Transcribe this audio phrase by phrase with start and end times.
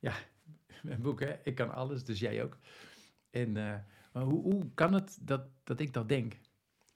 [0.00, 0.14] ja,
[0.82, 1.34] mijn boek, hè?
[1.44, 2.58] Ik kan alles, dus jij ook.
[3.30, 3.78] En, eh,
[4.12, 6.38] maar hoe, hoe kan het dat, dat ik dat denk?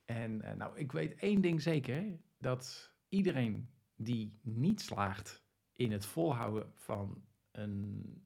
[0.05, 6.07] En eh, nou, ik weet één ding zeker, dat iedereen die niet slaagt in het
[6.07, 8.23] volhouden van een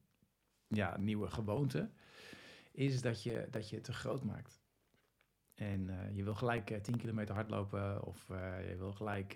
[0.67, 1.91] ja, nieuwe gewoonte,
[2.71, 4.61] is dat je, dat je het te groot maakt.
[5.55, 8.27] En eh, je wil gelijk uh, 10 kilometer hardlopen of
[8.67, 9.35] je wil gelijk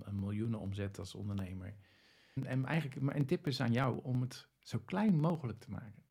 [0.00, 1.74] een miljoenen omzet als ondernemer.
[2.34, 6.02] En eigenlijk, mijn tip is aan jou om het zo klein mogelijk te maken.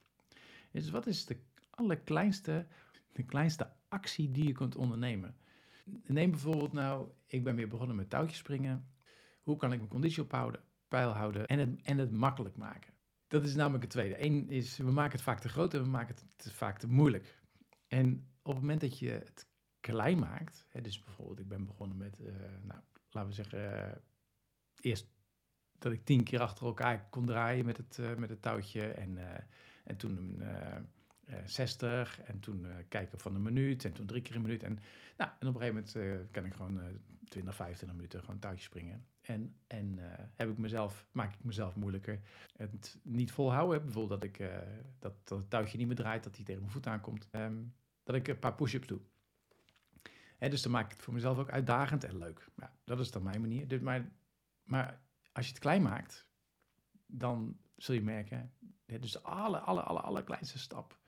[0.71, 1.37] Dus wat is de
[1.69, 2.67] allerkleinste,
[3.11, 5.35] de kleinste actie die je kunt ondernemen?
[6.05, 8.89] Neem bijvoorbeeld nou, ik ben weer begonnen met touwtjes springen.
[9.43, 12.93] Hoe kan ik mijn conditie ophouden, pijl houden en het, en het makkelijk maken?
[13.27, 14.25] Dat is namelijk het tweede.
[14.25, 17.39] Eén is, we maken het vaak te groot en we maken het vaak te moeilijk.
[17.87, 19.47] En op het moment dat je het
[19.79, 22.27] klein maakt, hè, dus bijvoorbeeld ik ben begonnen met, uh,
[22.61, 22.79] nou,
[23.09, 23.95] laten we zeggen, uh,
[24.81, 25.07] eerst
[25.81, 28.87] dat ik tien keer achter elkaar kon draaien met het, uh, met het touwtje.
[28.87, 29.23] En, uh,
[29.83, 30.41] en toen een
[31.29, 34.63] uh, 60 en toen kijken van een minuut en toen drie keer een minuut.
[34.63, 34.79] En,
[35.17, 36.79] nou, en op een gegeven moment kan ik gewoon
[37.29, 39.05] 20, 25 minuten gewoon touwtje springen.
[39.21, 39.97] En, en
[40.35, 42.19] heb ik mezelf, maak ik mezelf moeilijker.
[42.57, 44.49] Het niet volhouden, bijvoorbeeld dat, ik,
[44.99, 47.27] dat, dat het touwtje niet meer draait, dat hij tegen mijn voet aankomt.
[47.31, 47.73] Um,
[48.03, 48.99] dat ik een paar push-ups doe.
[50.37, 52.47] Hè, dus dan maak ik het voor mezelf ook uitdagend en leuk.
[52.55, 53.67] Ja, dat is dan mijn manier.
[53.67, 54.11] Dus, maar,
[54.63, 55.01] maar
[55.31, 56.27] als je het klein maakt,
[57.05, 58.53] dan zul je merken,
[58.85, 60.99] dus de alle, alle, alle, allerkleinste stap.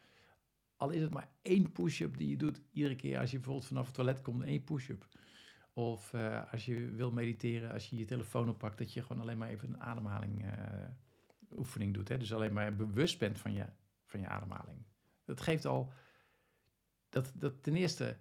[0.76, 3.86] Al is het maar één push-up die je doet iedere keer als je bijvoorbeeld vanaf
[3.86, 5.08] het toilet komt, één push-up.
[5.74, 9.38] Of uh, als je wil mediteren, als je je telefoon oppakt, dat je gewoon alleen
[9.38, 10.88] maar even een ademhaling uh,
[11.58, 12.10] oefening doet.
[12.10, 12.18] Hè?
[12.18, 13.66] Dus alleen maar bewust bent van je,
[14.06, 14.86] van je ademhaling.
[15.24, 15.92] Dat geeft al,
[17.10, 18.18] dat, dat ten eerste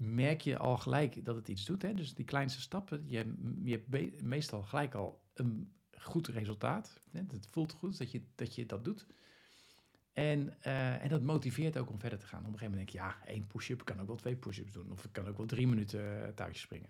[0.00, 1.82] merk je al gelijk dat het iets doet.
[1.82, 1.94] Hè?
[1.94, 7.00] Dus die kleinste stappen, je, je hebt meestal gelijk al een goed resultaat.
[7.10, 7.20] Hè?
[7.28, 9.06] Het voelt goed dat je dat, je dat doet.
[10.12, 12.40] En, uh, en dat motiveert ook om verder te gaan.
[12.40, 14.92] Op een gegeven moment denk je, ja, één push-up kan ook wel twee push-ups doen.
[14.92, 16.88] Of ik kan ook wel drie minuten eh, touwtjes springen.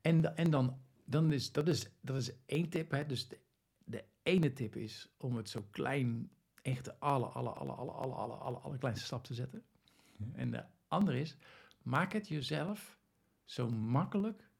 [0.00, 2.90] En, en dan, dan is, dat is, dat is één tip.
[2.90, 3.06] Hè?
[3.06, 3.38] Dus de,
[3.84, 6.30] de ene tip is om het zo klein,
[6.62, 9.62] echt de alle, alle, alle, alle, alle, alle, alle, alle kleinste stap te zetten.
[10.32, 11.36] En de ander is,
[11.82, 12.98] maak het jezelf
[13.44, 14.50] zo makkelijk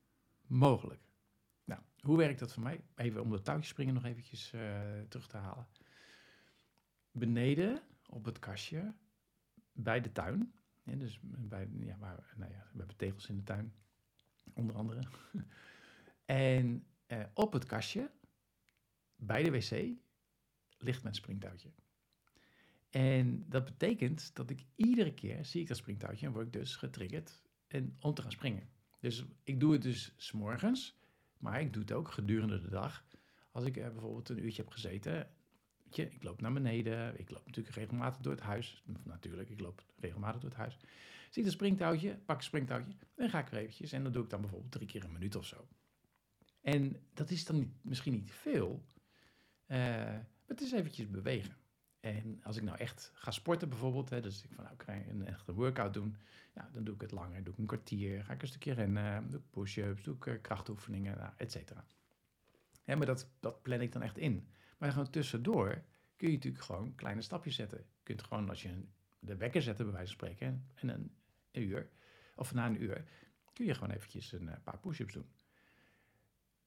[0.46, 1.00] mogelijk.
[1.64, 2.84] Nou, hoe werkt dat voor mij?
[2.94, 5.66] Even om de touwtjes springen nog eventjes uh, terug te halen.
[7.10, 8.94] Beneden op het kastje
[9.72, 10.54] bij de tuin.
[10.84, 11.96] Dus bij, ja,
[12.36, 13.74] nou ja, we hebben tegels in de tuin,
[14.52, 15.02] onder andere.
[16.24, 18.10] en uh, op het kastje,
[19.16, 19.70] bij de wc,
[20.78, 21.72] ligt mijn springtouwtje.
[22.96, 26.76] En dat betekent dat ik iedere keer zie ik dat springtouwtje en word ik dus
[26.76, 28.68] getriggerd en om te gaan springen.
[29.00, 30.98] Dus ik doe het dus s'morgens,
[31.38, 33.04] maar ik doe het ook gedurende de dag.
[33.50, 35.30] Als ik eh, bijvoorbeeld een uurtje heb gezeten,
[35.90, 38.82] je, ik loop naar beneden, ik loop natuurlijk regelmatig door het huis.
[39.02, 40.78] Natuurlijk, ik loop regelmatig door het huis.
[41.30, 43.92] Zie ik een springtouwtje, pak een springtouwtje en ga ik er eventjes.
[43.92, 45.68] En dan doe ik dan bijvoorbeeld drie keer een minuut of zo.
[46.60, 48.84] En dat is dan misschien niet veel,
[49.66, 51.56] uh, maar het is eventjes bewegen.
[52.00, 55.54] En als ik nou echt ga sporten bijvoorbeeld, hè, dus ik van nou, een echte
[55.54, 56.16] workout doen,
[56.72, 59.40] dan doe ik het langer, doe ik een kwartier, ga ik een stukje rennen, doe
[59.40, 61.86] ik push-ups, doe ik uh, krachtoefeningen, nou, et cetera.
[62.84, 64.48] Maar dat, dat plan ik dan echt in.
[64.78, 65.82] Maar gewoon tussendoor
[66.16, 67.78] kun je natuurlijk gewoon kleine stapjes zetten.
[67.78, 68.84] Je kunt gewoon als je
[69.18, 71.12] de wekker zetten, bij wijze van spreken, en een,
[71.52, 71.88] uur,
[72.36, 73.04] of na een uur,
[73.52, 75.30] kun je gewoon eventjes een uh, paar push-ups doen.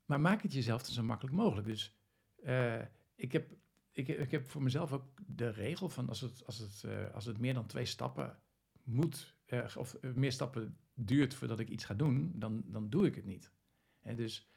[0.05, 1.67] Maar maak het jezelf zo makkelijk mogelijk.
[1.67, 1.95] Dus
[2.43, 2.81] uh,
[3.15, 3.51] ik heb
[3.99, 7.25] ik, ik heb voor mezelf ook de regel van als het, als het, uh, als
[7.25, 8.39] het meer dan twee stappen
[8.83, 13.15] moet, uh, of meer stappen duurt voordat ik iets ga doen, dan, dan doe ik
[13.15, 13.53] het niet.
[13.99, 14.49] En dus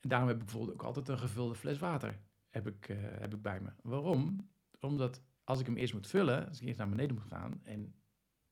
[0.00, 3.42] daarom heb ik bijvoorbeeld ook altijd een gevulde fles water heb ik, uh, heb ik
[3.42, 3.70] bij me.
[3.82, 4.50] Waarom?
[4.80, 7.94] Omdat als ik hem eerst moet vullen, als ik eerst naar beneden moet gaan, en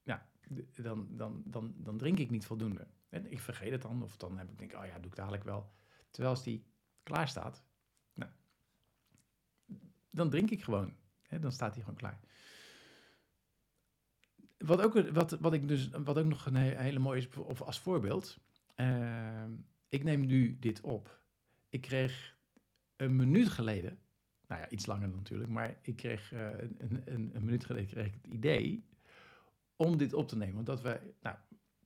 [0.03, 0.31] ja,
[0.75, 2.87] dan, dan, dan, dan drink ik niet voldoende.
[3.09, 5.45] En ik vergeet het dan, of dan heb ik denk, oh ja, doe ik dadelijk
[5.45, 5.73] wel.
[6.11, 6.67] Terwijl als die
[7.03, 7.65] klaar staat,
[10.13, 10.95] dan drink ik gewoon.
[11.41, 12.21] Dan staat hij gewoon klaar.
[14.59, 17.81] Wat ook, wat, wat ik dus, wat ook nog een hele mooie is, of als
[17.81, 18.39] voorbeeld.
[18.77, 19.45] Uh,
[19.89, 21.21] ik neem nu dit op.
[21.69, 22.37] Ik kreeg
[22.97, 23.99] een minuut geleden,
[24.47, 28.07] nou ja, iets langer natuurlijk, maar ik kreeg uh, een, een, een, minuut geleden kreeg
[28.07, 28.87] ik het idee
[29.77, 30.55] om dit op te nemen.
[30.55, 31.37] Want dat we, nou,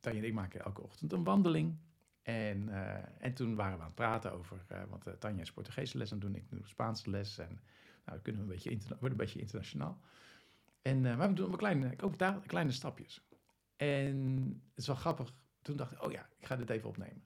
[0.01, 1.79] Tanja en ik maken elke ochtend een wandeling.
[2.23, 5.99] En, uh, en toen waren we aan het praten over, uh, want Tanja is Portugese
[5.99, 7.39] les aan het doen, ik doe Spaanse les.
[7.39, 7.61] En
[8.07, 10.01] nou, kunnen we een beetje worden een beetje internationaal.
[10.83, 13.27] En, uh, maar we doen maar kleine, ook daar kleine stapjes.
[13.77, 15.33] En het is wel grappig.
[15.63, 17.23] Toen dacht ik, oh ja, ik ga dit even opnemen.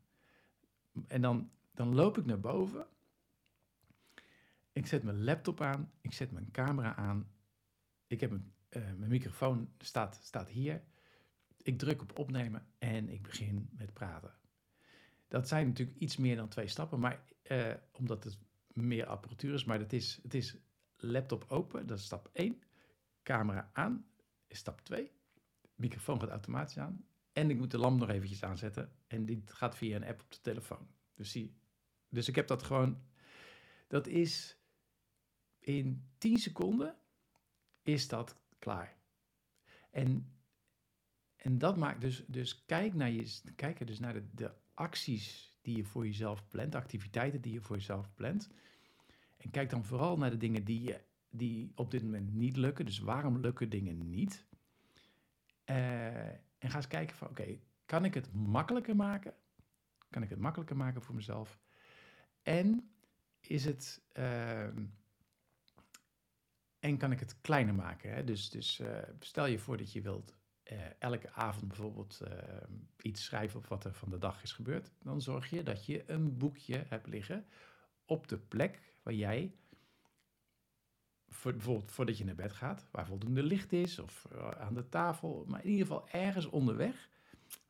[1.06, 2.86] En dan, dan loop ik naar boven.
[4.72, 7.30] Ik zet mijn laptop aan, ik zet mijn camera aan.
[8.06, 8.32] Ik heb
[8.68, 10.82] eh, mijn microfoon staat, staat hier.
[11.62, 14.34] Ik druk op opnemen en ik begin met praten.
[15.28, 18.38] Dat zijn natuurlijk iets meer dan twee stappen, maar eh, omdat het
[18.72, 20.56] meer apparatuur is, maar het is, het is
[21.02, 22.62] laptop open, dat is stap 1.
[23.22, 24.06] Camera aan
[24.46, 25.12] is stap 2.
[25.74, 27.04] Microfoon gaat automatisch aan.
[27.32, 28.92] En ik moet de lamp nog eventjes aanzetten.
[29.06, 30.88] En die gaat via een app op de telefoon.
[31.14, 31.54] Dus, zie,
[32.08, 33.02] dus ik heb dat gewoon.
[33.86, 34.58] Dat is
[35.58, 36.96] in 10 seconden
[37.82, 38.96] is dat klaar.
[39.90, 40.36] En,
[41.36, 45.76] en dat maakt dus, dus kijk naar je, kijk dus naar de, de acties die
[45.76, 48.50] je voor jezelf plant, activiteiten die je voor jezelf plant.
[49.40, 51.00] En kijk dan vooral naar de dingen die, je,
[51.30, 52.84] die op dit moment niet lukken.
[52.84, 54.46] Dus waarom lukken dingen niet?
[55.66, 59.34] Uh, en ga eens kijken van, oké, kan ik het makkelijker maken?
[60.10, 61.58] Kan ik het makkelijker maken voor mezelf?
[62.42, 62.90] En
[63.40, 64.02] is het...
[64.18, 64.68] Uh,
[66.78, 68.12] en kan ik het kleiner maken?
[68.14, 68.24] Hè?
[68.24, 70.36] Dus, dus uh, stel je voor dat je wilt
[70.72, 72.72] uh, elke avond bijvoorbeeld ehm,
[73.02, 74.90] iets schrijven op wat er van de dag is gebeurd.
[75.02, 77.46] Dan zorg je dat je een boekje hebt liggen
[78.04, 79.54] op de plek waar jij,
[81.28, 84.88] voor, bijvoorbeeld voordat je naar bed gaat, waar voldoende licht is of eh, aan de
[84.88, 87.08] tafel, maar in ieder geval ergens onderweg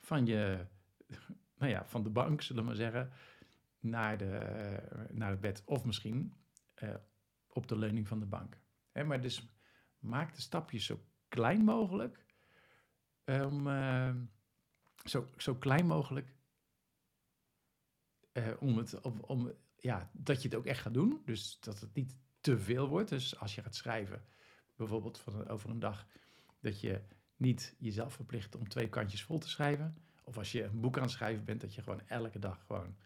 [0.01, 0.67] van je,
[1.59, 3.13] nou ja, van de bank, zullen we maar zeggen,
[3.81, 6.35] naar, de, naar het bed of misschien
[6.83, 6.95] uh,
[7.49, 8.61] op de leuning van de bank.
[8.93, 9.49] Hè, maar dus
[9.99, 12.25] maak de stapjes zo klein mogelijk,
[13.25, 14.15] uh,
[15.05, 16.35] zo, zo klein mogelijk,
[18.59, 21.23] om het, om, om, ja, dat je het ook echt gaat doen.
[21.25, 23.09] Dus dat het niet te veel wordt.
[23.09, 24.25] Dus als je gaat schrijven,
[24.77, 26.07] bijvoorbeeld van, over een dag,
[26.61, 27.03] dat je
[27.37, 29.97] niet jezelf verplicht om twee kantjes vol te schrijven.
[30.25, 32.97] Of als je een boek aan het schrijven bent, dat je gewoon elke dag gewoon,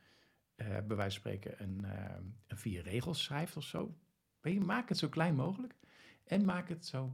[0.57, 2.17] uh, bij wijze van spreken, een, uh,
[2.47, 3.97] een vier regels schrijft of zo.
[4.43, 5.75] je, maak het zo klein mogelijk
[6.25, 7.13] en maak het zo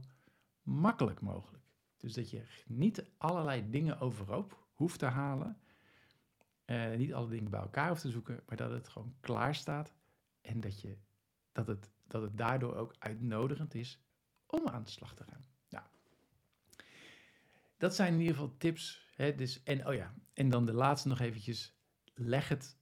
[0.61, 1.63] makkelijk mogelijk.
[1.97, 5.57] Dus dat je niet allerlei dingen overhoop hoeft te halen.
[6.71, 9.93] Uh, niet alle dingen bij elkaar hoeft te zoeken, maar dat het gewoon klaar staat.
[10.41, 10.97] En dat, je,
[11.51, 14.01] dat, het, dat het daardoor ook uitnodigend is
[14.45, 15.45] om aan de slag te gaan.
[15.69, 15.85] Nou,
[17.77, 19.09] dat zijn in ieder geval tips.
[19.15, 21.75] Hè, dus, en, oh ja, en dan de laatste nog eventjes.
[22.13, 22.77] Leg het,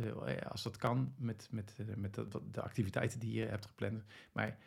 [0.00, 4.04] uh, als dat kan, met, met, uh, met de, activiteiten die je hebt gepland.
[4.32, 4.58] Maar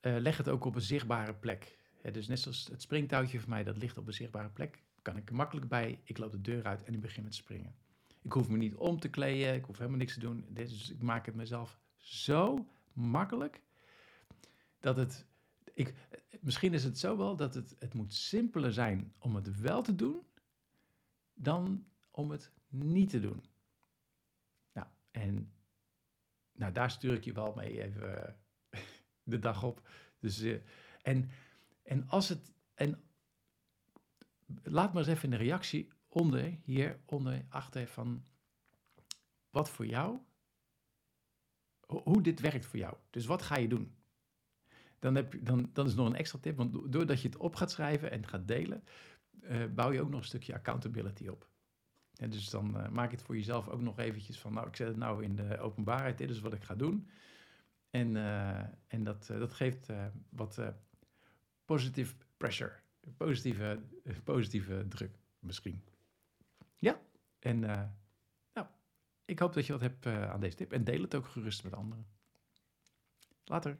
[0.00, 1.78] leg het ook op een zichtbare plek.
[2.00, 5.16] Hè, dus net zoals het springtouwtje voor mij, dat ligt op een zichtbare plek kan
[5.16, 6.00] ik er makkelijk bij.
[6.04, 7.74] Ik loop de deur uit en ik begin met springen.
[8.22, 10.46] Ik hoef me niet om te kleden, ik hoef helemaal niks te doen.
[10.48, 13.62] Dus ik maak het mezelf zo makkelijk
[14.80, 15.26] dat het.
[15.74, 15.94] Ik,
[16.40, 19.94] misschien is het zo wel dat het, het moet simpeler zijn om het wel te
[19.94, 20.22] doen
[21.34, 23.44] dan om het niet te doen.
[24.72, 25.52] Nou, en
[26.52, 28.36] nou, daar stuur ik je wel mee even
[29.22, 29.88] de dag op.
[30.18, 30.60] Dus, uh,
[31.02, 31.30] en,
[31.82, 32.52] en als het.
[32.74, 33.02] En
[34.62, 38.24] laat maar eens even een reactie onder, hier onder, achter van
[39.50, 40.18] wat voor jou,
[41.86, 42.94] hoe dit werkt voor jou.
[43.10, 43.94] Dus wat ga je doen?
[44.98, 47.70] Dan, heb je, dan, is nog een extra tip, want doordat je het op gaat
[47.70, 48.84] schrijven en gaat delen,
[49.42, 51.48] uh, bouw je ook nog een stukje accountability op.
[52.12, 54.96] Dus dan uh, maak het voor jezelf ook nog eventjes van, nou, ik zet het
[54.96, 57.10] nou in de openbaarheid, dit is wat ik ga doen.
[57.90, 59.88] En, uh, en dat, dat geeft
[60.28, 60.62] wat
[61.64, 62.80] positive pressure
[63.16, 63.80] positieve,
[64.24, 65.84] positieve druk misschien.
[66.78, 67.00] Ja,
[67.38, 67.82] en uh,
[68.52, 68.66] nou,
[69.24, 70.72] ik hoop dat je wat hebt uh, aan deze tip.
[70.72, 72.06] En deel het ook gerust met anderen.
[73.44, 73.78] Later.